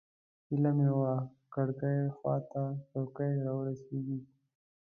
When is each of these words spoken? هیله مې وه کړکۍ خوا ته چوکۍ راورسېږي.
هیله 0.47 0.71
مې 0.77 0.89
وه 0.99 1.13
کړکۍ 1.53 1.97
خوا 2.15 2.35
ته 2.51 2.61
چوکۍ 2.91 3.31
راورسېږي. 3.45 4.19